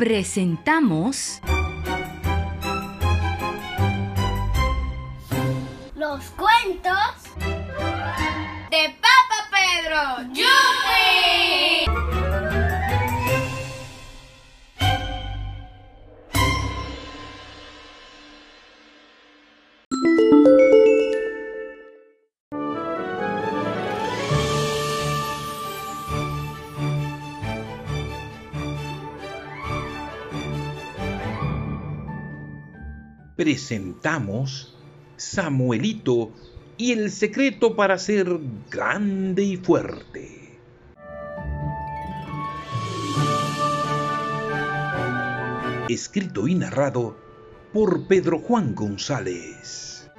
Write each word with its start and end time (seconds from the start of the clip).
presentamos 0.00 1.42
Los 5.94 6.24
cuentos 6.30 6.96
de 8.70 8.96
Papa 8.98 9.50
Pedro. 9.50 10.32
¡Yupi! 10.32 10.99
Presentamos 33.40 34.76
Samuelito 35.16 36.30
y 36.76 36.92
el 36.92 37.10
secreto 37.10 37.74
para 37.74 37.96
ser 37.96 38.38
grande 38.70 39.42
y 39.42 39.56
fuerte. 39.56 40.58
Escrito 45.88 46.48
y 46.48 46.54
narrado 46.54 47.16
por 47.72 48.06
Pedro 48.06 48.40
Juan 48.40 48.74
González. 48.74 50.10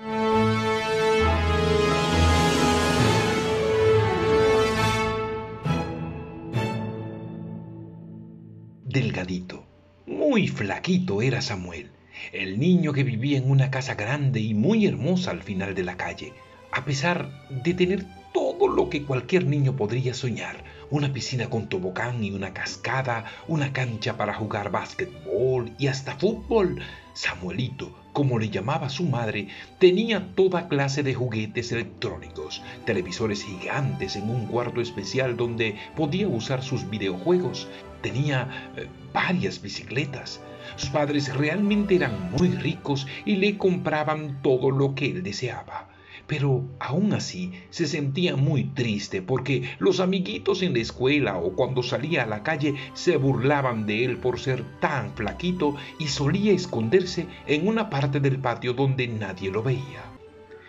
Delgadito, 8.86 9.64
muy 10.08 10.48
flaquito 10.48 11.22
era 11.22 11.40
Samuel 11.44 12.01
el 12.32 12.60
niño 12.60 12.94
que 12.94 13.04
vivía 13.04 13.38
en 13.38 13.50
una 13.50 13.72
casa 13.72 13.96
grande 13.96 14.40
y 14.40 14.54
muy 14.54 14.86
hermosa 14.86 15.32
al 15.32 15.44
final 15.44 15.76
de 15.76 15.84
la 15.84 15.98
calle, 15.98 16.34
a 16.72 16.86
pesar 16.86 17.30
de 17.50 17.74
tener 17.74 18.06
todo 18.34 18.68
lo 18.68 18.90
que 18.90 19.04
cualquier 19.04 19.46
niño 19.46 19.76
podría 19.76 20.14
soñar, 20.14 20.64
una 20.90 21.12
piscina 21.12 21.50
con 21.50 21.68
tobogán 21.68 22.24
y 22.24 22.32
una 22.32 22.54
cascada, 22.54 23.26
una 23.48 23.74
cancha 23.74 24.18
para 24.18 24.34
jugar 24.34 24.72
básquetbol 24.72 25.72
y 25.78 25.88
hasta 25.88 26.16
fútbol. 26.18 26.82
Samuelito, 27.14 27.94
como 28.14 28.40
le 28.40 28.50
llamaba 28.50 28.90
su 28.90 29.04
madre, 29.04 29.48
tenía 29.80 30.34
toda 30.36 30.68
clase 30.70 31.04
de 31.04 31.14
juguetes 31.14 31.72
electrónicos, 31.72 32.62
televisores 32.86 33.44
gigantes 33.44 34.16
en 34.16 34.30
un 34.30 34.48
cuarto 34.48 34.82
especial 34.82 35.36
donde 35.36 35.76
podía 35.96 36.28
usar 36.28 36.64
sus 36.64 36.90
videojuegos, 36.90 37.68
tenía 38.02 38.72
eh, 38.78 38.88
varias 39.14 39.62
bicicletas, 39.62 40.42
sus 40.76 40.90
padres 40.90 41.36
realmente 41.36 41.96
eran 41.96 42.32
muy 42.32 42.50
ricos 42.50 43.08
y 43.26 43.38
le 43.38 43.58
compraban 43.58 44.42
todo 44.42 44.72
lo 44.72 44.96
que 44.96 45.06
él 45.08 45.24
deseaba. 45.24 45.90
Pero 46.28 46.64
aún 46.80 47.14
así 47.14 47.52
se 47.72 47.88
sentía 47.88 48.36
muy 48.36 48.66
triste 48.66 49.22
porque 49.22 49.64
los 49.80 50.00
amiguitos 50.00 50.62
en 50.62 50.74
la 50.74 50.80
escuela 50.80 51.38
o 51.38 51.54
cuando 51.56 51.84
salía 51.84 52.24
a 52.24 52.28
la 52.28 52.44
calle 52.44 52.76
se 52.94 53.18
burlaban 53.18 53.86
de 53.86 54.06
él 54.06 54.18
por 54.18 54.40
ser 54.40 54.64
tan 54.80 55.14
flaquito 55.14 55.76
y 56.00 56.08
solía 56.08 56.54
esconderse 56.54 57.28
en 57.48 57.68
una 57.68 57.90
parte 57.90 58.20
del 58.20 58.40
patio 58.40 58.74
donde 58.74 59.08
nadie 59.08 59.52
lo 59.52 59.64
veía. 59.64 60.04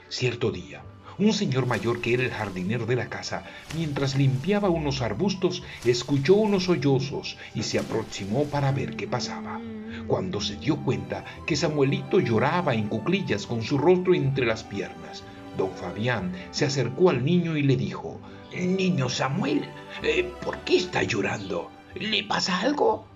Cierto 0.09 0.51
día, 0.51 0.83
un 1.19 1.33
señor 1.33 1.67
mayor 1.67 2.01
que 2.01 2.15
era 2.15 2.23
el 2.23 2.31
jardinero 2.31 2.87
de 2.87 2.97
la 2.97 3.09
casa, 3.09 3.45
mientras 3.77 4.17
limpiaba 4.17 4.71
unos 4.71 5.03
arbustos, 5.03 5.63
escuchó 5.85 6.35
unos 6.35 6.65
sollozos 6.65 7.37
y 7.55 7.63
se 7.63 7.79
aproximó 7.79 8.45
para 8.45 8.73
ver 8.73 8.97
qué 8.97 9.07
pasaba. 9.07 9.61
Cuando 10.07 10.41
se 10.41 10.57
dio 10.57 10.77
cuenta 10.77 11.25
que 11.47 11.57
Samuelito 11.57 12.21
lloraba 12.21 12.75
en 12.75 12.89
cuclillas 12.89 13.47
con 13.47 13.63
su 13.63 13.79
rostro 13.79 14.15
entre 14.15 14.47
las 14.47 14.65
piernas, 14.65 15.23
don 15.57 15.71
Fabián 15.71 16.33
se 16.51 16.65
acercó 16.65 17.11
al 17.11 17.25
niño 17.25 17.57
y 17.57 17.63
le 17.63 17.77
dijo, 17.77 18.21
Niño 18.55 19.09
Samuel, 19.09 19.65
eh, 20.03 20.31
¿por 20.45 20.59
qué 20.59 20.77
está 20.77 21.03
llorando? 21.03 21.71
¿Le 21.95 22.25
pasa 22.25 22.61
algo? 22.61 23.07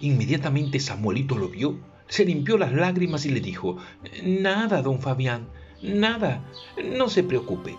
Inmediatamente 0.00 0.78
Samuelito 0.78 1.36
lo 1.36 1.48
vio, 1.48 1.78
se 2.08 2.24
limpió 2.24 2.58
las 2.58 2.72
lágrimas 2.72 3.26
y 3.26 3.30
le 3.30 3.40
dijo, 3.40 3.78
Nada, 4.22 4.82
don 4.82 5.00
Fabián, 5.00 5.48
Nada, 5.82 6.42
no 6.82 7.08
se 7.08 7.22
preocupe. 7.22 7.76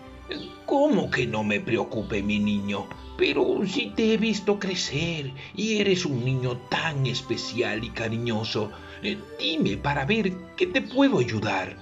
¿Cómo 0.66 1.10
que 1.10 1.26
no 1.26 1.44
me 1.44 1.60
preocupe, 1.60 2.22
mi 2.22 2.40
niño? 2.40 2.88
Pero 3.18 3.66
si 3.66 3.90
te 3.92 4.14
he 4.14 4.18
visto 4.18 4.60
crecer 4.60 5.32
y 5.56 5.78
eres 5.78 6.06
un 6.06 6.24
niño 6.24 6.58
tan 6.70 7.08
especial 7.08 7.84
y 7.84 7.90
cariñoso, 7.90 8.72
eh, 9.02 9.18
dime 9.40 9.78
para 9.78 10.06
ver 10.06 10.34
qué 10.56 10.68
te 10.68 10.82
puedo 10.82 11.20
ayudar. 11.20 11.78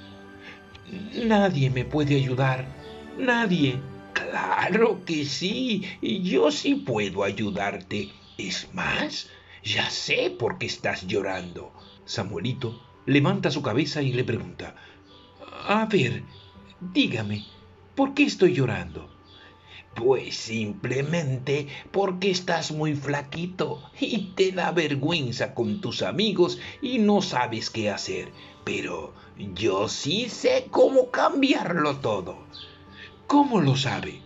Nadie 1.25 1.69
me 1.69 1.83
puede 1.83 2.15
ayudar. 2.15 2.67
Nadie. 3.17 3.79
Claro 4.13 5.03
que 5.03 5.25
sí. 5.25 5.83
Yo 6.01 6.51
sí 6.51 6.75
puedo 6.75 7.23
ayudarte. 7.23 8.11
Es 8.37 8.69
más, 8.73 9.29
ya 9.63 9.89
sé 9.89 10.29
por 10.29 10.57
qué 10.57 10.67
estás 10.67 11.07
llorando. 11.07 11.73
Samuelito 12.05 12.81
levanta 13.05 13.51
su 13.51 13.61
cabeza 13.61 14.01
y 14.01 14.13
le 14.13 14.23
pregunta, 14.23 14.75
a 15.67 15.85
ver, 15.85 16.23
dígame, 16.79 17.45
¿por 17.95 18.13
qué 18.13 18.23
estoy 18.23 18.53
llorando? 18.53 19.09
Pues 19.95 20.35
simplemente 20.35 21.67
porque 21.91 22.29
estás 22.29 22.71
muy 22.71 22.95
flaquito 22.95 23.81
y 23.99 24.33
te 24.35 24.51
da 24.51 24.71
vergüenza 24.71 25.53
con 25.53 25.81
tus 25.81 26.01
amigos 26.01 26.59
y 26.81 26.99
no 26.99 27.21
sabes 27.21 27.69
qué 27.69 27.89
hacer. 27.89 28.31
Pero 28.65 29.13
yo 29.53 29.87
sí 29.87 30.29
sé 30.29 30.67
cómo 30.69 31.11
cambiarlo 31.11 31.97
todo. 31.97 32.37
¿Cómo 33.27 33.61
lo 33.61 33.75
sabe? 33.75 34.21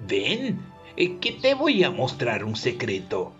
Ven, 0.00 0.60
eh, 0.96 1.16
que 1.18 1.32
te 1.32 1.54
voy 1.54 1.84
a 1.84 1.90
mostrar 1.90 2.44
un 2.44 2.56
secreto. 2.56 3.32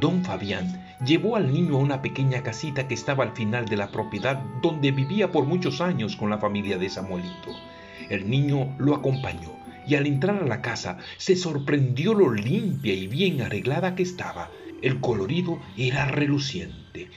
Don 0.00 0.24
Fabián 0.24 0.96
llevó 1.04 1.34
al 1.34 1.52
niño 1.52 1.74
a 1.74 1.80
una 1.80 2.02
pequeña 2.02 2.44
casita 2.44 2.86
que 2.86 2.94
estaba 2.94 3.24
al 3.24 3.32
final 3.32 3.64
de 3.64 3.76
la 3.76 3.90
propiedad 3.90 4.40
donde 4.62 4.92
vivía 4.92 5.32
por 5.32 5.44
muchos 5.44 5.80
años 5.80 6.14
con 6.14 6.30
la 6.30 6.38
familia 6.38 6.78
de 6.78 6.88
Samuelito. 6.88 7.50
El 8.08 8.30
niño 8.30 8.76
lo 8.78 8.94
acompañó 8.94 9.56
y 9.88 9.96
al 9.96 10.06
entrar 10.06 10.40
a 10.40 10.46
la 10.46 10.62
casa 10.62 10.98
se 11.16 11.34
sorprendió 11.34 12.14
lo 12.14 12.32
limpia 12.32 12.94
y 12.94 13.08
bien 13.08 13.42
arreglada 13.42 13.96
que 13.96 14.04
estaba. 14.04 14.52
El 14.82 15.00
colorido 15.00 15.58
era 15.76 16.04
reluciente. 16.04 17.08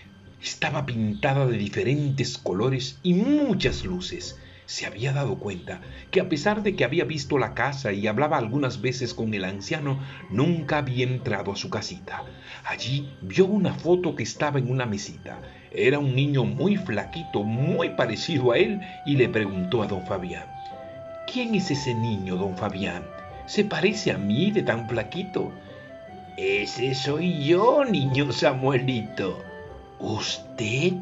Estaba 0.41 0.87
pintada 0.87 1.45
de 1.45 1.59
diferentes 1.59 2.39
colores 2.39 2.97
y 3.03 3.13
muchas 3.13 3.85
luces 3.85 4.39
se 4.65 4.85
había 4.85 5.13
dado 5.13 5.37
cuenta 5.37 5.81
que 6.11 6.21
a 6.21 6.29
pesar 6.29 6.63
de 6.63 6.75
que 6.75 6.83
había 6.83 7.03
visto 7.03 7.37
la 7.37 7.53
casa 7.53 7.91
y 7.91 8.07
hablaba 8.07 8.37
algunas 8.37 8.81
veces 8.81 9.13
con 9.13 9.33
el 9.33 9.45
anciano, 9.45 9.99
nunca 10.29 10.77
había 10.77 11.05
entrado 11.05 11.51
a 11.51 11.55
su 11.55 11.69
casita. 11.69 12.23
Allí 12.65 13.09
vio 13.21 13.45
una 13.45 13.73
foto 13.73 14.15
que 14.15 14.23
estaba 14.23 14.59
en 14.59 14.71
una 14.71 14.85
mesita. 14.85 15.39
Era 15.71 15.99
un 15.99 16.15
niño 16.15 16.43
muy 16.43 16.77
flaquito, 16.77 17.43
muy 17.43 17.89
parecido 17.89 18.51
a 18.51 18.57
él, 18.57 18.81
y 19.05 19.15
le 19.15 19.29
preguntó 19.29 19.83
a 19.83 19.87
don 19.87 20.05
Fabián, 20.05 20.45
¿quién 21.31 21.55
es 21.55 21.71
ese 21.71 21.93
niño, 21.93 22.35
don 22.35 22.57
Fabián? 22.57 23.03
¿Se 23.45 23.65
parece 23.65 24.11
a 24.11 24.17
mí 24.17 24.51
de 24.51 24.63
tan 24.63 24.87
flaquito? 24.87 25.51
Ese 26.37 26.95
soy 26.95 27.43
yo, 27.43 27.83
niño 27.83 28.31
Samuelito. 28.31 29.43
¿Usted? 29.99 30.93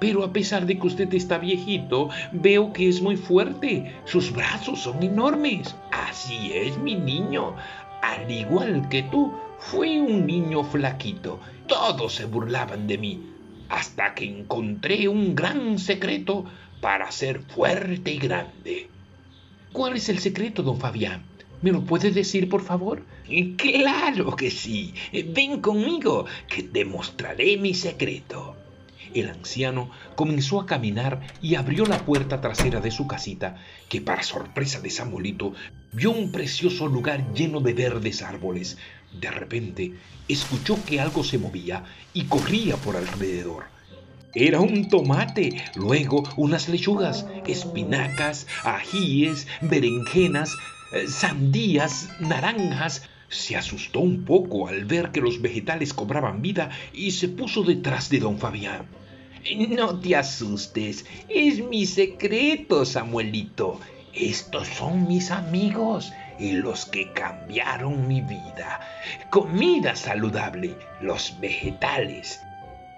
Pero 0.00 0.24
a 0.24 0.32
pesar 0.32 0.66
de 0.66 0.78
que 0.78 0.86
usted 0.86 1.12
está 1.14 1.38
viejito, 1.38 2.08
veo 2.32 2.72
que 2.72 2.88
es 2.88 3.02
muy 3.02 3.16
fuerte. 3.16 3.94
Sus 4.06 4.32
brazos 4.32 4.80
son 4.80 5.02
enormes. 5.02 5.76
Así 5.92 6.52
es, 6.54 6.78
mi 6.78 6.94
niño. 6.94 7.54
Al 8.02 8.30
igual 8.30 8.88
que 8.88 9.02
tú, 9.04 9.32
fui 9.58 9.98
un 9.98 10.26
niño 10.26 10.64
flaquito. 10.64 11.38
Todos 11.68 12.14
se 12.14 12.24
burlaban 12.24 12.86
de 12.86 12.96
mí. 12.96 13.22
Hasta 13.68 14.14
que 14.14 14.24
encontré 14.24 15.06
un 15.06 15.34
gran 15.34 15.78
secreto 15.78 16.46
para 16.80 17.12
ser 17.12 17.42
fuerte 17.42 18.12
y 18.12 18.18
grande. 18.18 18.88
¿Cuál 19.72 19.96
es 19.96 20.08
el 20.08 20.18
secreto, 20.18 20.62
don 20.62 20.80
Fabián? 20.80 21.22
¿Me 21.60 21.72
lo 21.72 21.82
puede 21.82 22.10
decir, 22.10 22.48
por 22.48 22.62
favor? 22.62 23.04
Claro 23.58 24.34
que 24.34 24.50
sí. 24.50 24.94
Ven 25.12 25.60
conmigo, 25.60 26.24
que 26.48 26.62
te 26.62 26.86
mostraré 26.86 27.58
mi 27.58 27.74
secreto. 27.74 28.56
El 29.14 29.28
anciano 29.28 29.90
comenzó 30.14 30.60
a 30.60 30.66
caminar 30.66 31.20
y 31.42 31.54
abrió 31.54 31.84
la 31.86 31.98
puerta 32.04 32.40
trasera 32.40 32.80
de 32.80 32.90
su 32.90 33.06
casita, 33.06 33.56
que 33.88 34.00
para 34.00 34.22
sorpresa 34.22 34.80
de 34.80 34.90
Samuelito 34.90 35.54
vio 35.92 36.10
un 36.10 36.30
precioso 36.30 36.86
lugar 36.86 37.32
lleno 37.34 37.60
de 37.60 37.72
verdes 37.74 38.22
árboles. 38.22 38.78
De 39.20 39.30
repente 39.30 39.94
escuchó 40.28 40.78
que 40.84 41.00
algo 41.00 41.24
se 41.24 41.38
movía 41.38 41.84
y 42.12 42.24
corría 42.24 42.76
por 42.76 42.96
alrededor. 42.96 43.64
Era 44.32 44.60
un 44.60 44.88
tomate, 44.88 45.60
luego 45.74 46.22
unas 46.36 46.68
lechugas, 46.68 47.26
espinacas, 47.46 48.46
ajíes, 48.62 49.48
berenjenas, 49.60 50.54
eh, 50.92 51.08
sandías, 51.08 52.08
naranjas, 52.20 53.02
se 53.28 53.56
asustó 53.56 54.00
un 54.00 54.24
poco 54.24 54.68
al 54.68 54.84
ver 54.84 55.10
que 55.10 55.20
los 55.20 55.40
vegetales 55.40 55.94
cobraban 55.94 56.42
vida 56.42 56.70
y 56.92 57.12
se 57.12 57.28
puso 57.28 57.62
detrás 57.62 58.10
de 58.10 58.18
don 58.18 58.38
Fabián. 58.38 58.86
No 59.76 59.98
te 59.98 60.16
asustes, 60.16 61.06
es 61.28 61.64
mi 61.64 61.86
secreto, 61.86 62.84
Samuelito. 62.84 63.80
Estos 64.12 64.68
son 64.68 65.08
mis 65.08 65.30
amigos 65.30 66.12
y 66.38 66.52
los 66.52 66.84
que 66.84 67.12
cambiaron 67.12 68.06
mi 68.06 68.20
vida. 68.20 68.80
Comida 69.30 69.96
saludable, 69.96 70.74
los 71.00 71.38
vegetales. 71.40 72.40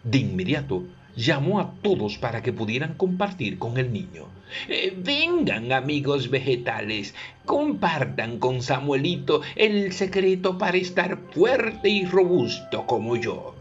De 0.03 0.19
inmediato 0.19 0.85
llamó 1.15 1.61
a 1.61 1.75
todos 1.83 2.19
para 2.19 2.43
que 2.43 2.53
pudieran 2.53 2.95
compartir 2.95 3.59
con 3.59 3.79
el 3.79 3.93
niño. 3.93 4.27
Eh, 4.69 4.95
vengan 4.97 5.73
amigos 5.73 6.29
vegetales, 6.29 7.15
compartan 7.45 8.39
con 8.39 8.63
Samuelito 8.63 9.43
el 9.55 9.93
secreto 9.93 10.59
para 10.59 10.77
estar 10.77 11.19
fuerte 11.31 11.89
y 11.89 12.05
robusto 12.05 12.87
como 12.87 13.17
yo. 13.17 13.55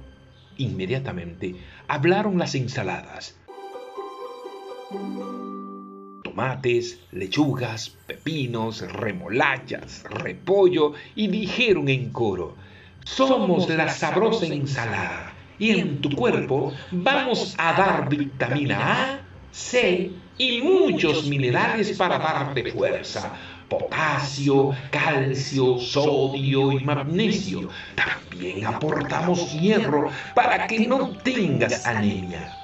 Inmediatamente 0.57 1.55
hablaron 1.91 2.39
las 2.39 2.55
ensaladas. 2.55 3.35
Tomates, 6.23 7.01
lechugas, 7.11 7.89
pepinos, 8.07 8.79
remolachas, 8.93 10.05
repollo 10.09 10.93
y 11.15 11.27
dijeron 11.27 11.89
en 11.89 12.11
coro, 12.11 12.55
somos 13.03 13.67
la 13.67 13.89
sabrosa 13.89 14.45
ensalada 14.45 15.33
y 15.59 15.71
en 15.71 15.99
tu 15.99 16.09
cuerpo 16.11 16.71
vamos 16.91 17.55
a 17.57 17.73
dar 17.73 18.07
vitamina 18.07 19.15
A, 19.15 19.21
C 19.51 20.11
y 20.38 20.61
muchos 20.61 21.27
minerales 21.27 21.97
para 21.97 22.17
darte 22.17 22.71
fuerza 22.71 23.33
potasio, 23.71 24.75
calcio, 24.91 25.79
sodio 25.79 26.73
y 26.73 26.83
magnesio. 26.83 27.69
También 27.95 28.65
aportamos 28.65 29.53
hierro 29.53 30.09
para 30.35 30.68
que 30.68 30.85
no 30.85 31.12
tengas 31.23 31.85
anemia. 31.85 32.57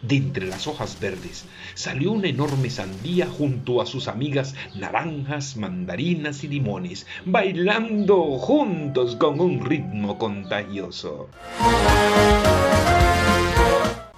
De 0.00 0.16
entre 0.16 0.46
las 0.46 0.66
hojas 0.66 0.98
verdes 0.98 1.44
salió 1.74 2.12
una 2.12 2.28
enorme 2.28 2.70
sandía 2.70 3.26
junto 3.26 3.82
a 3.82 3.86
sus 3.86 4.08
amigas 4.08 4.54
naranjas, 4.74 5.58
mandarinas 5.58 6.42
y 6.42 6.48
limones, 6.48 7.06
bailando 7.26 8.38
juntos 8.38 9.14
con 9.16 9.40
un 9.40 9.62
ritmo 9.62 10.16
contagioso. 10.16 11.28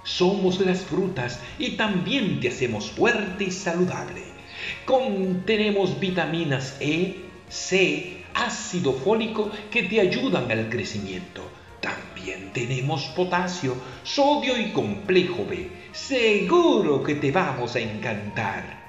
Somos 0.05 0.61
las 0.61 0.79
frutas 0.83 1.41
y 1.59 1.71
también 1.71 2.39
te 2.39 2.47
hacemos 2.47 2.89
fuerte 2.89 3.43
y 3.45 3.51
saludable. 3.51 4.33
Contenemos 4.85 5.99
vitaminas 5.99 6.77
E, 6.79 7.15
C, 7.47 8.25
ácido 8.33 8.93
fólico 8.93 9.49
que 9.71 9.83
te 9.83 10.01
ayudan 10.01 10.51
al 10.51 10.69
crecimiento. 10.69 11.41
También 11.79 12.51
tenemos 12.53 13.05
potasio, 13.15 13.75
sodio 14.03 14.57
y 14.57 14.71
complejo 14.71 15.45
B. 15.45 15.69
Seguro 15.91 17.03
que 17.03 17.15
te 17.15 17.31
vamos 17.31 17.75
a 17.75 17.79
encantar. 17.79 18.83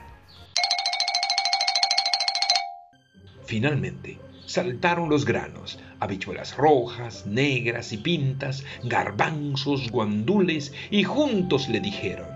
Finalmente, 3.47 4.19
saltaron 4.47 5.09
los 5.09 5.25
granos, 5.25 5.79
habichuelas 6.01 6.57
rojas, 6.57 7.27
negras 7.27 7.93
y 7.93 7.99
pintas, 7.99 8.65
garbanzos, 8.83 9.91
guandules, 9.91 10.73
y 10.91 11.05
juntos 11.05 11.69
le 11.69 11.81
dijeron, 11.81 12.29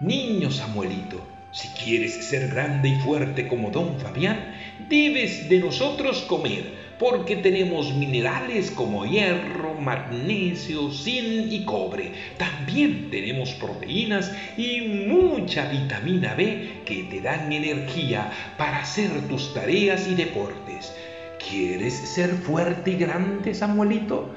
Niño 0.00 0.50
Samuelito, 0.50 1.20
si 1.52 1.68
quieres 1.68 2.14
ser 2.24 2.48
grande 2.48 2.90
y 2.90 2.96
fuerte 2.96 3.48
como 3.48 3.70
don 3.70 3.98
Fabián, 3.98 4.54
debes 4.88 5.48
de 5.48 5.58
nosotros 5.58 6.22
comer, 6.22 6.64
porque 6.98 7.36
tenemos 7.36 7.94
minerales 7.94 8.70
como 8.70 9.04
hierro, 9.04 9.74
magnesio, 9.74 10.90
zinc 10.92 11.50
y 11.50 11.64
cobre. 11.64 12.12
También 12.36 13.10
tenemos 13.10 13.50
proteínas 13.52 14.32
y 14.56 14.80
mucha 15.08 15.68
vitamina 15.70 16.34
B 16.34 16.82
que 16.84 17.04
te 17.04 17.20
dan 17.20 17.52
energía 17.52 18.30
para 18.56 18.80
hacer 18.80 19.10
tus 19.28 19.52
tareas 19.54 20.06
y 20.08 20.14
deportes. 20.14 20.92
¿Quieres 21.48 21.94
ser 21.94 22.30
fuerte 22.30 22.92
y 22.92 22.96
grande, 22.96 23.54
Samuelito? 23.54 24.34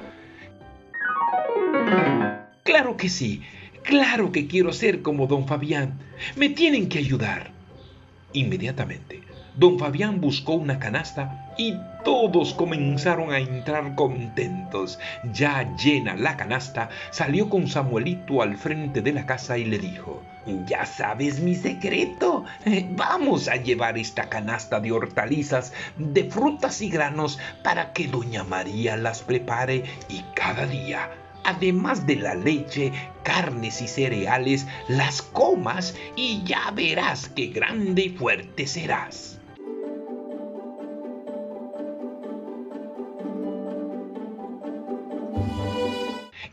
Claro 2.62 2.96
que 2.96 3.08
sí. 3.08 3.42
Claro 3.84 4.32
que 4.32 4.46
quiero 4.46 4.72
ser 4.72 5.02
como 5.02 5.26
don 5.26 5.46
Fabián. 5.46 6.00
Me 6.36 6.48
tienen 6.48 6.88
que 6.88 6.98
ayudar. 6.98 7.50
Inmediatamente, 8.32 9.20
don 9.56 9.78
Fabián 9.78 10.22
buscó 10.22 10.54
una 10.54 10.78
canasta 10.78 11.52
y 11.58 11.74
todos 12.02 12.54
comenzaron 12.54 13.30
a 13.30 13.38
entrar 13.38 13.94
contentos. 13.94 14.98
Ya 15.34 15.76
llena 15.76 16.16
la 16.16 16.34
canasta, 16.38 16.88
salió 17.10 17.50
con 17.50 17.68
Samuelito 17.68 18.40
al 18.40 18.56
frente 18.56 19.02
de 19.02 19.12
la 19.12 19.26
casa 19.26 19.58
y 19.58 19.66
le 19.66 19.78
dijo, 19.78 20.22
ya 20.66 20.86
sabes 20.86 21.40
mi 21.40 21.54
secreto. 21.54 22.46
Vamos 22.96 23.48
a 23.48 23.56
llevar 23.56 23.98
esta 23.98 24.30
canasta 24.30 24.80
de 24.80 24.92
hortalizas, 24.92 25.74
de 25.98 26.24
frutas 26.24 26.80
y 26.80 26.88
granos 26.88 27.38
para 27.62 27.92
que 27.92 28.08
doña 28.08 28.44
María 28.44 28.96
las 28.96 29.20
prepare 29.20 29.84
y 30.08 30.24
cada 30.34 30.64
día 30.66 31.10
además 31.44 32.06
de 32.06 32.16
la 32.16 32.34
leche, 32.34 32.92
carnes 33.22 33.80
y 33.82 33.88
cereales, 33.88 34.66
las 34.88 35.22
comas 35.22 35.94
y 36.16 36.42
ya 36.44 36.70
verás 36.72 37.28
qué 37.28 37.46
grande 37.48 38.06
y 38.06 38.08
fuerte 38.10 38.66
serás. 38.66 39.38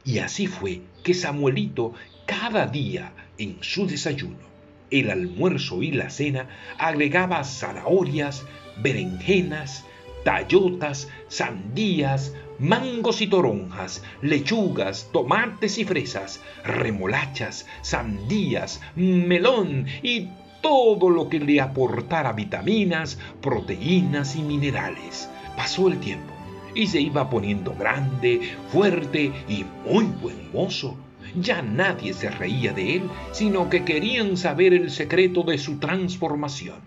Y 0.04 0.20
así 0.20 0.48
fue 0.48 0.82
que 1.04 1.14
Samuelito 1.14 1.94
cada 2.26 2.68
día 2.68 3.14
en 3.38 3.58
su 3.62 3.88
desayuno, 3.88 4.52
el 4.90 5.10
almuerzo 5.10 5.82
y 5.82 5.92
la 5.92 6.10
cena 6.10 6.50
agregaba 6.78 7.44
zanahorias, 7.44 8.46
berenjenas, 8.78 9.86
tallotas, 10.24 11.10
sandías, 11.28 12.36
mangos 12.60 13.22
y 13.22 13.28
toronjas, 13.28 14.04
lechugas, 14.22 15.10
tomates 15.12 15.78
y 15.78 15.86
fresas, 15.86 16.42
remolachas, 16.64 17.68
sandías, 17.82 18.82
melón 18.96 19.88
y 20.04 20.30
todo 20.62 21.10
lo 21.10 21.28
que 21.28 21.40
le 21.40 21.60
aportara 21.60 22.34
vitaminas, 22.34 23.18
proteínas 23.42 24.36
y 24.36 24.44
minerales. 24.44 25.30
Pasó 25.58 25.88
el 25.88 26.00
tiempo 26.00 26.34
y 26.76 26.88
se 26.88 27.02
iba 27.02 27.30
poniendo 27.30 27.74
grande, 27.74 28.56
fuerte 28.72 29.32
y 29.48 29.66
muy 29.86 30.06
buen 30.06 30.52
mozo. 30.54 30.98
Ya 31.36 31.62
nadie 31.62 32.14
se 32.14 32.30
reía 32.30 32.74
de 32.74 32.98
él, 32.98 33.10
sino 33.32 33.70
que 33.70 33.84
querían 33.84 34.38
saber 34.38 34.74
el 34.74 34.92
secreto 34.92 35.44
de 35.44 35.58
su 35.58 35.78
transformación. 35.78 36.80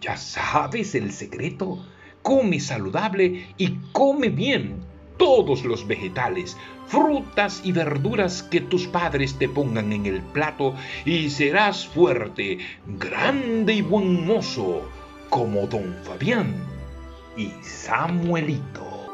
¿Ya 0.00 0.16
sabes 0.16 0.94
el 0.94 1.12
secreto? 1.12 1.84
Come 2.26 2.58
saludable 2.58 3.46
y 3.56 3.78
come 3.92 4.30
bien 4.30 4.80
todos 5.16 5.64
los 5.64 5.86
vegetales, 5.86 6.56
frutas 6.88 7.60
y 7.62 7.70
verduras 7.70 8.42
que 8.42 8.60
tus 8.60 8.88
padres 8.88 9.38
te 9.38 9.48
pongan 9.48 9.92
en 9.92 10.06
el 10.06 10.20
plato 10.22 10.74
y 11.04 11.30
serás 11.30 11.86
fuerte, 11.86 12.58
grande 12.98 13.74
y 13.74 13.82
buen 13.82 14.26
mozo, 14.26 14.90
como 15.30 15.68
don 15.68 15.94
Fabián 16.02 16.52
y 17.36 17.52
Samuelito. 17.62 19.06